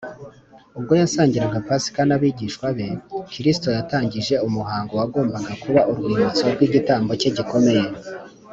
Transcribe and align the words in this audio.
ubwo 0.77 0.93
yasangiraga 1.01 1.65
pasika 1.67 2.01
n’abigishwa 2.05 2.67
be, 2.77 2.87
kristo 3.31 3.67
yatangije 3.77 4.35
umuhango 4.47 4.93
wagombaga 4.99 5.53
kuba 5.63 5.81
urwibutso 5.91 6.43
rw’igitambo 6.53 7.11
cye 7.21 7.31
gikomeye 7.37 7.85